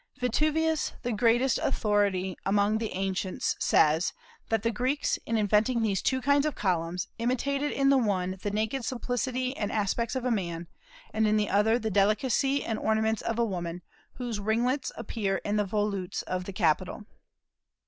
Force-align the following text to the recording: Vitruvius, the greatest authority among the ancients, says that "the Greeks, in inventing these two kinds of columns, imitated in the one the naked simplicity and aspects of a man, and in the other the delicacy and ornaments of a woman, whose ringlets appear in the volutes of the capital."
Vitruvius, 0.19 0.93
the 1.03 1.11
greatest 1.11 1.59
authority 1.59 2.35
among 2.43 2.79
the 2.79 2.93
ancients, 2.93 3.55
says 3.59 4.13
that 4.49 4.63
"the 4.63 4.71
Greeks, 4.71 5.19
in 5.27 5.37
inventing 5.37 5.83
these 5.83 6.01
two 6.01 6.21
kinds 6.21 6.47
of 6.47 6.55
columns, 6.55 7.07
imitated 7.19 7.71
in 7.71 7.89
the 7.91 7.99
one 7.99 8.39
the 8.41 8.49
naked 8.49 8.83
simplicity 8.83 9.55
and 9.55 9.71
aspects 9.71 10.15
of 10.15 10.25
a 10.25 10.31
man, 10.31 10.67
and 11.13 11.27
in 11.27 11.37
the 11.37 11.51
other 11.51 11.77
the 11.77 11.91
delicacy 11.91 12.63
and 12.65 12.79
ornaments 12.79 13.21
of 13.21 13.37
a 13.37 13.45
woman, 13.45 13.83
whose 14.13 14.39
ringlets 14.39 14.91
appear 14.97 15.37
in 15.45 15.57
the 15.57 15.65
volutes 15.65 16.23
of 16.23 16.45
the 16.45 16.53
capital." 16.53 17.05